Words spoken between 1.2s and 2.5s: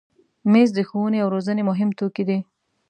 او روزنې مهم توکي دي.